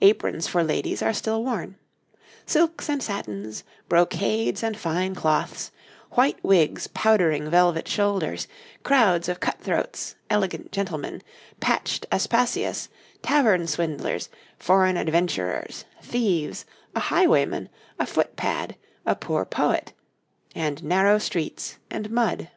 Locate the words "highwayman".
17.00-17.68